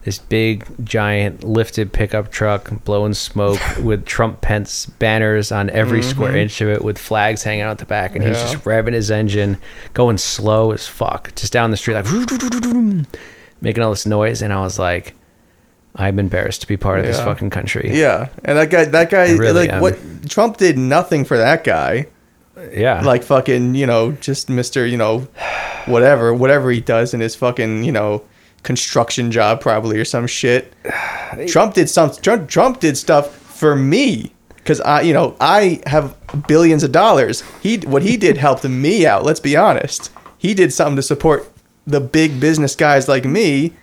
this 0.05 0.17
big 0.17 0.65
giant 0.83 1.43
lifted 1.43 1.93
pickup 1.93 2.31
truck 2.31 2.83
blowing 2.83 3.13
smoke 3.13 3.59
with 3.83 4.07
Trump 4.07 4.41
Pence 4.41 4.87
banners 4.87 5.51
on 5.51 5.69
every 5.69 5.99
mm-hmm. 5.99 6.09
square 6.09 6.35
inch 6.35 6.61
of 6.61 6.69
it 6.69 6.83
with 6.83 6.97
flags 6.97 7.43
hanging 7.43 7.61
out 7.61 7.77
the 7.77 7.85
back 7.85 8.15
and 8.15 8.25
he's 8.25 8.41
just 8.41 8.63
revving 8.63 8.93
his 8.93 9.11
engine 9.11 9.59
going 9.93 10.17
slow 10.17 10.71
as 10.71 10.87
fuck 10.87 11.35
just 11.35 11.53
down 11.53 11.69
the 11.69 11.77
street 11.77 11.93
like 11.93 12.05
making 13.61 13.83
all 13.83 13.91
this 13.91 14.07
noise 14.07 14.41
and 14.41 14.51
I 14.51 14.61
was 14.61 14.79
like 14.79 15.13
I'm 15.95 16.17
embarrassed 16.17 16.61
to 16.61 16.67
be 16.67 16.77
part 16.77 17.01
of 17.01 17.05
this 17.05 17.19
fucking 17.19 17.51
country. 17.51 17.91
Yeah, 17.93 18.29
and 18.43 18.57
that 18.57 18.71
guy, 18.71 18.85
that 18.85 19.11
guy, 19.11 19.33
really 19.33 19.67
like 19.67 19.73
am. 19.73 19.79
what 19.79 19.99
Trump 20.27 20.57
did 20.57 20.75
nothing 20.75 21.23
for 21.23 21.37
that 21.37 21.63
guy. 21.63 22.07
Yeah. 22.71 23.01
Like 23.01 23.23
fucking, 23.23 23.75
you 23.75 23.85
know, 23.85 24.11
just 24.13 24.49
Mister, 24.49 24.85
you 24.85 24.97
know, 24.97 25.27
whatever, 25.85 26.33
whatever 26.33 26.71
he 26.71 26.81
does 26.81 27.13
in 27.13 27.19
his 27.19 27.35
fucking, 27.35 27.83
you 27.83 27.91
know, 27.91 28.23
construction 28.63 29.31
job 29.31 29.61
probably 29.61 29.99
or 29.99 30.05
some 30.05 30.27
shit. 30.27 30.73
Trump 31.47 31.73
did 31.73 31.89
some. 31.89 32.11
Trump, 32.11 32.49
Trump 32.49 32.79
did 32.79 32.97
stuff 32.97 33.35
for 33.35 33.75
me 33.75 34.33
because 34.55 34.81
I, 34.81 35.01
you 35.01 35.13
know, 35.13 35.35
I 35.39 35.81
have 35.85 36.15
billions 36.47 36.83
of 36.83 36.91
dollars. 36.91 37.43
He, 37.61 37.77
what 37.77 38.01
he 38.01 38.17
did 38.17 38.37
helped 38.37 38.63
me 38.63 39.05
out. 39.05 39.23
Let's 39.23 39.39
be 39.39 39.55
honest. 39.55 40.11
He 40.37 40.53
did 40.53 40.73
something 40.73 40.95
to 40.97 41.01
support 41.01 41.49
the 41.85 41.99
big 42.01 42.39
business 42.39 42.75
guys 42.75 43.07
like 43.07 43.25
me, 43.25 43.73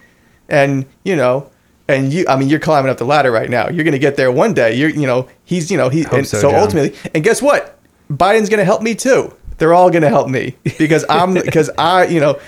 and 0.48 0.86
you 1.04 1.16
know. 1.16 1.50
And 1.88 2.12
you, 2.12 2.24
I 2.28 2.36
mean, 2.36 2.48
you're 2.48 2.60
climbing 2.60 2.88
up 2.88 2.98
the 2.98 3.04
ladder 3.04 3.32
right 3.32 3.50
now. 3.50 3.68
You're 3.68 3.82
gonna 3.82 3.98
get 3.98 4.14
there 4.14 4.30
one 4.30 4.54
day. 4.54 4.74
You're, 4.76 4.90
you 4.90 5.08
know, 5.08 5.28
he's, 5.44 5.72
you 5.72 5.76
know, 5.76 5.88
he. 5.88 6.02
Hope 6.02 6.12
And 6.12 6.26
so, 6.26 6.40
so 6.40 6.54
ultimately, 6.54 6.96
and 7.12 7.24
guess 7.24 7.42
what? 7.42 7.79
Biden's 8.10 8.48
gonna 8.48 8.64
help 8.64 8.82
me 8.82 8.94
too. 8.94 9.34
They're 9.58 9.74
all 9.74 9.90
gonna 9.90 10.08
help 10.08 10.28
me 10.28 10.56
because 10.78 11.04
I'm 11.08 11.34
because 11.44 11.70
I, 11.78 12.06
you 12.06 12.20
know, 12.20 12.38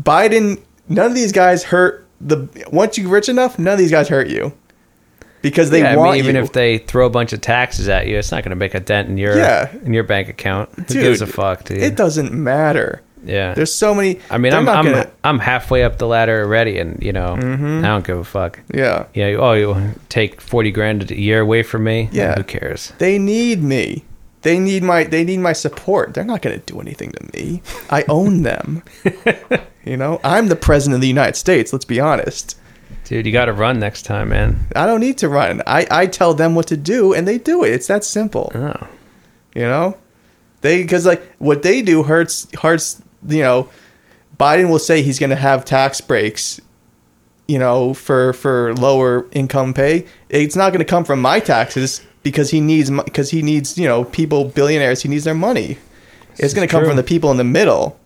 Biden. 0.00 0.60
None 0.88 1.06
of 1.06 1.14
these 1.14 1.32
guys 1.32 1.64
hurt 1.64 2.06
the. 2.20 2.46
Once 2.70 2.96
you're 2.98 3.08
rich 3.08 3.28
enough, 3.28 3.58
none 3.58 3.72
of 3.74 3.78
these 3.78 3.90
guys 3.90 4.08
hurt 4.08 4.28
you 4.28 4.52
because 5.42 5.70
they 5.70 5.80
yeah, 5.80 5.92
I 5.92 5.96
want 5.96 6.12
mean, 6.12 6.22
even 6.24 6.36
you. 6.36 6.42
if 6.42 6.52
they 6.52 6.78
throw 6.78 7.06
a 7.06 7.10
bunch 7.10 7.32
of 7.32 7.40
taxes 7.40 7.88
at 7.88 8.06
you, 8.06 8.16
it's 8.16 8.30
not 8.30 8.42
going 8.44 8.50
to 8.50 8.56
make 8.56 8.74
a 8.74 8.80
dent 8.80 9.08
in 9.08 9.18
your 9.18 9.36
Yeah. 9.36 9.72
in 9.84 9.92
your 9.92 10.04
bank 10.04 10.28
account. 10.28 10.70
Who 10.76 10.82
Dude, 10.84 11.02
gives 11.02 11.22
a 11.22 11.26
fuck, 11.26 11.64
dude? 11.64 11.78
It 11.78 11.96
doesn't 11.96 12.32
matter. 12.32 13.02
yeah. 13.24 13.54
There's 13.54 13.74
so 13.74 13.94
many. 13.96 14.20
I 14.30 14.38
mean, 14.38 14.52
I'm 14.54 14.68
I'm, 14.68 14.84
gonna- 14.84 14.96
Mm-hmm. 15.04 15.10
I'm 15.24 15.38
halfway 15.40 15.82
up 15.82 15.98
the 15.98 16.06
ladder 16.06 16.42
already, 16.44 16.78
and 16.78 17.02
you 17.02 17.12
know, 17.12 17.32
I 17.34 17.82
don't 17.82 18.06
give 18.06 18.18
a 18.18 18.24
fuck. 18.24 18.60
yeah, 18.72 19.06
Yeah. 19.12 19.36
Oh, 19.40 19.52
you 19.54 19.92
take 20.08 20.40
forty 20.40 20.70
grand 20.70 21.10
a 21.10 21.20
year 21.20 21.40
away 21.40 21.62
from 21.64 21.82
me? 21.84 22.08
Yeah. 22.12 22.34
Who 22.36 22.44
cares? 22.44 22.92
they 22.98 23.18
need 23.18 23.60
me. 23.62 24.04
They 24.46 24.60
need 24.60 24.84
my. 24.84 25.02
They 25.02 25.24
need 25.24 25.40
my 25.40 25.52
support. 25.52 26.14
They're 26.14 26.22
not 26.22 26.40
gonna 26.40 26.58
do 26.58 26.80
anything 26.80 27.10
to 27.10 27.36
me. 27.36 27.62
I 27.90 28.04
own 28.08 28.42
them. 28.42 28.84
you 29.84 29.96
know, 29.96 30.20
I'm 30.22 30.46
the 30.46 30.54
president 30.54 30.94
of 30.94 31.00
the 31.00 31.08
United 31.08 31.34
States. 31.34 31.72
Let's 31.72 31.84
be 31.84 31.98
honest. 31.98 32.56
Dude, 33.02 33.26
you 33.26 33.32
got 33.32 33.46
to 33.46 33.52
run 33.52 33.80
next 33.80 34.02
time, 34.02 34.28
man. 34.28 34.68
I 34.76 34.86
don't 34.86 35.00
need 35.00 35.18
to 35.18 35.28
run. 35.28 35.62
I, 35.66 35.88
I 35.90 36.06
tell 36.06 36.32
them 36.32 36.54
what 36.54 36.68
to 36.68 36.76
do 36.76 37.12
and 37.12 37.26
they 37.26 37.38
do 37.38 37.64
it. 37.64 37.72
It's 37.72 37.88
that 37.88 38.04
simple. 38.04 38.52
Oh. 38.54 38.86
You 39.52 39.62
know? 39.62 39.98
They 40.60 40.84
cuz 40.84 41.04
like 41.04 41.26
what 41.38 41.64
they 41.64 41.82
do 41.82 42.04
hurts 42.04 42.46
hurts, 42.60 43.02
you 43.26 43.42
know, 43.42 43.68
Biden 44.38 44.70
will 44.70 44.78
say 44.78 45.02
he's 45.02 45.18
going 45.18 45.30
to 45.30 45.36
have 45.36 45.64
tax 45.64 46.00
breaks, 46.00 46.60
you 47.48 47.58
know, 47.58 47.94
for 47.94 48.32
for 48.32 48.74
lower 48.76 49.26
income 49.32 49.74
pay. 49.74 50.06
It's 50.28 50.54
not 50.54 50.70
going 50.70 50.86
to 50.86 50.92
come 50.94 51.02
from 51.02 51.20
my 51.20 51.40
taxes 51.40 52.00
because 52.30 52.50
he 52.50 52.60
needs 52.60 52.90
because 52.90 53.30
he 53.30 53.40
needs, 53.40 53.78
you 53.78 53.86
know, 53.86 54.02
people 54.04 54.46
billionaires, 54.46 55.02
he 55.02 55.08
needs 55.08 55.22
their 55.24 55.34
money. 55.48 55.78
It's 56.38 56.52
going 56.54 56.66
to 56.66 56.70
come 56.70 56.80
true. 56.80 56.88
from 56.90 56.96
the 56.96 57.02
people 57.02 57.30
in 57.30 57.36
the 57.36 57.44
middle. 57.44 57.98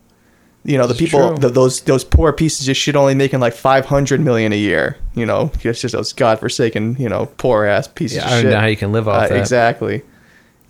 You 0.63 0.77
know, 0.77 0.85
the 0.85 0.93
This 0.93 0.99
people, 1.09 1.33
the, 1.37 1.49
those 1.49 1.81
those 1.81 2.03
poor 2.03 2.31
pieces 2.31 2.69
of 2.69 2.77
shit 2.77 2.95
only 2.95 3.15
making 3.15 3.39
like 3.39 3.53
five 3.53 3.85
hundred 3.85 4.21
million 4.21 4.53
a 4.53 4.57
year. 4.57 4.95
You 5.15 5.25
know, 5.25 5.51
it's 5.63 5.81
just 5.81 5.93
those 5.93 6.13
godforsaken, 6.13 6.97
you 6.99 7.09
know, 7.09 7.25
poor 7.37 7.65
ass 7.65 7.87
pieces 7.87 8.17
Yeah, 8.17 8.25
of 8.25 8.27
I 8.27 8.31
don't 8.35 8.41
shit. 8.43 8.51
know 8.51 8.59
how 8.59 8.67
you 8.67 8.77
can 8.77 8.91
live 8.91 9.07
off 9.07 9.23
Uh, 9.23 9.27
that. 9.29 9.37
Exactly. 9.39 10.03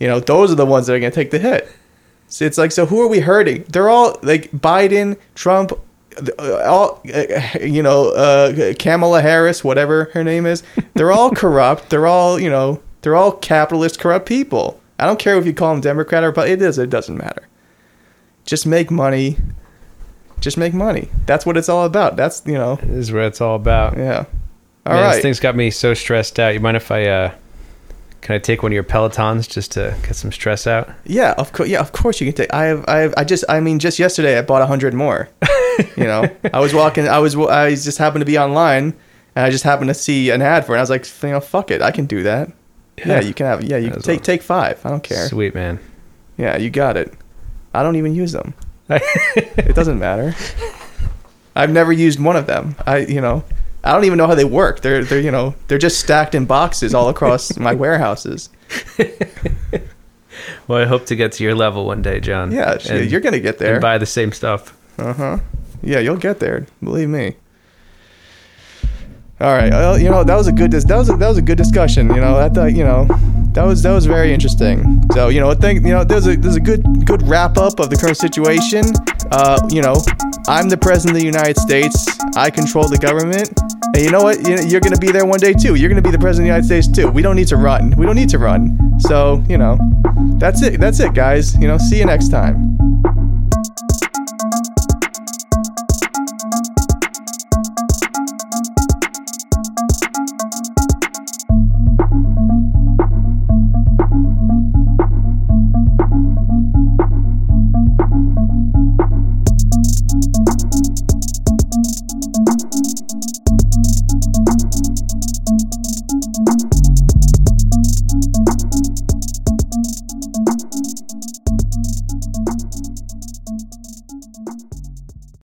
You 0.00 0.08
know, 0.08 0.18
those 0.18 0.50
are 0.50 0.54
the 0.56 0.64
ones 0.66 0.86
that 0.86 0.94
are 0.94 0.98
going 0.98 1.12
to 1.12 1.14
take 1.14 1.30
the 1.30 1.38
hit. 1.38 1.68
So 2.26 2.46
it's 2.46 2.56
like, 2.56 2.72
so 2.72 2.86
who 2.86 3.02
are 3.02 3.06
we 3.06 3.20
hurting? 3.20 3.64
They're 3.68 3.90
all 3.90 4.18
like 4.22 4.50
Biden, 4.52 5.18
Trump, 5.34 5.72
uh, 6.38 6.62
all 6.64 7.02
uh, 7.14 7.58
you 7.62 7.82
know, 7.82 8.08
uh, 8.12 8.72
Kamala 8.78 9.20
Harris, 9.20 9.62
whatever 9.62 10.04
her 10.14 10.24
name 10.24 10.46
is. 10.46 10.62
They're 10.94 11.12
all 11.12 11.30
corrupt. 11.42 11.90
They're 11.90 12.06
all 12.06 12.40
you 12.40 12.48
know, 12.48 12.80
they're 13.02 13.16
all 13.16 13.32
capitalist, 13.32 13.98
corrupt 13.98 14.26
people. 14.26 14.80
I 14.98 15.06
don't 15.06 15.18
care 15.18 15.36
if 15.36 15.46
you 15.46 15.52
call 15.52 15.72
them 15.72 15.80
Democrat 15.80 16.22
or, 16.24 16.32
but 16.32 16.48
it 16.48 16.62
is. 16.62 16.78
It 16.78 16.90
doesn't 16.90 17.16
matter. 17.16 17.46
Just 18.44 18.66
make 18.66 18.90
money. 18.90 19.36
Just 20.40 20.56
make 20.56 20.74
money. 20.74 21.08
That's 21.26 21.44
what 21.46 21.56
it's 21.56 21.68
all 21.68 21.84
about. 21.84 22.16
That's 22.16 22.42
you 22.46 22.54
know, 22.54 22.76
This 22.76 23.08
is 23.08 23.12
what 23.12 23.22
it's 23.24 23.40
all 23.40 23.56
about. 23.56 23.96
yeah. 23.96 24.24
All 24.84 24.94
Man, 24.94 25.02
right. 25.04 25.14
This 25.14 25.22
thing's 25.22 25.40
got 25.40 25.54
me 25.54 25.70
so 25.70 25.94
stressed 25.94 26.40
out. 26.40 26.54
You 26.54 26.60
mind 26.60 26.76
if 26.76 26.90
I 26.90 27.06
uh 27.06 27.34
can 28.22 28.36
I 28.36 28.38
take 28.38 28.62
one 28.62 28.70
of 28.70 28.74
your 28.74 28.84
Pelotons 28.84 29.48
just 29.48 29.72
to 29.72 29.96
get 30.04 30.14
some 30.14 30.30
stress 30.30 30.68
out? 30.68 30.88
Yeah, 31.04 31.32
of 31.38 31.52
course. 31.52 31.68
Yeah, 31.68 31.80
of 31.80 31.90
course 31.90 32.20
you 32.20 32.26
can 32.28 32.34
take. 32.36 32.54
I 32.54 32.66
have. 32.66 32.84
I 32.86 32.98
have. 32.98 33.14
I 33.16 33.24
just. 33.24 33.44
I 33.48 33.58
mean, 33.58 33.80
just 33.80 33.98
yesterday 33.98 34.38
I 34.38 34.42
bought 34.42 34.62
a 34.62 34.66
hundred 34.66 34.94
more. 34.94 35.28
you 35.96 36.04
know, 36.04 36.28
I 36.54 36.60
was 36.60 36.72
walking. 36.72 37.08
I 37.08 37.18
was. 37.18 37.36
I 37.36 37.70
just 37.70 37.98
happened 37.98 38.20
to 38.20 38.26
be 38.26 38.38
online, 38.38 38.94
and 39.34 39.44
I 39.44 39.50
just 39.50 39.64
happened 39.64 39.88
to 39.88 39.94
see 39.94 40.30
an 40.30 40.40
ad 40.40 40.64
for 40.64 40.72
it. 40.72 40.76
And 40.76 40.80
I 40.80 40.82
was 40.82 40.90
like, 40.90 41.04
you 41.22 41.30
know, 41.30 41.40
fuck 41.40 41.72
it, 41.72 41.82
I 41.82 41.90
can 41.90 42.06
do 42.06 42.22
that. 42.22 42.52
Yeah, 42.98 43.06
Yeah. 43.08 43.20
you 43.20 43.34
can 43.34 43.46
have. 43.46 43.64
Yeah, 43.64 43.76
you 43.78 43.90
can 43.90 44.02
take 44.02 44.18
well. 44.18 44.24
take 44.24 44.42
five. 44.42 44.84
I 44.84 44.90
don't 44.90 45.02
care. 45.02 45.26
Sweet 45.28 45.54
man. 45.54 45.78
Yeah, 46.36 46.56
you 46.56 46.70
got 46.70 46.96
it. 46.96 47.12
I 47.74 47.82
don't 47.82 47.96
even 47.96 48.14
use 48.14 48.32
them. 48.32 48.54
It 48.90 49.74
doesn't 49.74 49.98
matter. 49.98 50.34
I've 51.56 51.70
never 51.70 51.92
used 51.92 52.20
one 52.20 52.36
of 52.36 52.46
them. 52.46 52.74
I. 52.86 52.98
You 52.98 53.20
know. 53.20 53.44
I 53.84 53.92
don't 53.92 54.04
even 54.04 54.16
know 54.16 54.28
how 54.28 54.36
they 54.36 54.44
work. 54.44 54.80
They're 54.80 55.02
they're 55.04 55.20
you 55.20 55.30
know 55.32 55.54
they're 55.66 55.78
just 55.78 55.98
stacked 55.98 56.34
in 56.36 56.44
boxes 56.46 56.94
all 56.94 57.08
across 57.08 57.56
my 57.68 57.74
warehouses. 57.74 58.48
Well, 60.66 60.80
I 60.80 60.86
hope 60.86 61.06
to 61.06 61.16
get 61.16 61.32
to 61.32 61.44
your 61.44 61.54
level 61.54 61.84
one 61.84 62.02
day, 62.02 62.18
John. 62.20 62.52
Yeah, 62.52 62.78
And- 62.88 63.10
you're 63.10 63.20
gonna 63.20 63.40
get 63.40 63.58
there. 63.58 63.74
And 63.74 63.82
buy 63.82 63.98
the 63.98 64.06
same 64.06 64.32
stuff. 64.32 64.76
Uh 64.98 65.12
huh. 65.12 65.38
Yeah, 65.82 65.98
you'll 65.98 66.16
get 66.16 66.38
there. 66.40 66.66
Believe 66.82 67.08
me. 67.08 67.36
All 69.42 69.52
right. 69.54 69.70
Well, 69.72 69.98
you 69.98 70.08
know 70.08 70.22
that 70.22 70.36
was 70.36 70.46
a 70.46 70.52
good. 70.52 70.70
Dis- 70.70 70.84
that 70.84 70.96
was 70.96 71.10
a, 71.10 71.16
that 71.16 71.28
was 71.28 71.36
a 71.38 71.42
good 71.42 71.58
discussion. 71.58 72.08
You 72.14 72.20
know, 72.20 72.38
I 72.38 72.48
thought 72.48 72.74
you 72.74 72.84
know 72.84 73.06
that 73.54 73.64
was 73.64 73.82
that 73.82 73.90
was 73.92 74.06
very 74.06 74.32
interesting. 74.32 75.02
So 75.14 75.28
you 75.30 75.40
know, 75.40 75.50
I 75.50 75.70
you 75.70 75.80
know 75.80 76.04
there's 76.04 76.28
a 76.28 76.36
there's 76.36 76.54
a 76.56 76.60
good 76.60 76.84
good 77.04 77.26
wrap 77.26 77.58
up 77.58 77.80
of 77.80 77.90
the 77.90 77.96
current 77.96 78.16
situation. 78.18 78.84
Uh, 79.32 79.58
you 79.68 79.82
know, 79.82 79.96
I'm 80.46 80.68
the 80.68 80.76
president 80.76 81.16
of 81.16 81.20
the 81.20 81.26
United 81.26 81.58
States. 81.58 82.06
I 82.36 82.50
control 82.50 82.86
the 82.88 82.98
government. 82.98 83.50
And 83.94 84.04
you 84.04 84.10
know 84.12 84.22
what? 84.22 84.46
You- 84.46 84.62
You're 84.68 84.80
going 84.80 84.94
to 84.94 85.00
be 85.00 85.10
there 85.10 85.26
one 85.26 85.40
day 85.40 85.52
too. 85.52 85.74
You're 85.74 85.90
going 85.90 86.02
to 86.02 86.08
be 86.08 86.12
the 86.14 86.22
president 86.22 86.48
of 86.48 86.54
the 86.62 86.62
United 86.68 86.84
States 86.84 86.86
too. 86.96 87.10
We 87.10 87.20
don't 87.22 87.36
need 87.36 87.48
to 87.48 87.56
run. 87.56 87.90
We 87.96 88.06
don't 88.06 88.16
need 88.16 88.28
to 88.30 88.38
run. 88.38 88.78
So 89.00 89.42
you 89.48 89.58
know, 89.58 89.76
that's 90.38 90.62
it. 90.62 90.78
That's 90.80 91.00
it, 91.00 91.14
guys. 91.14 91.56
You 91.56 91.66
know, 91.66 91.78
see 91.78 91.98
you 91.98 92.06
next 92.06 92.28
time. 92.28 92.71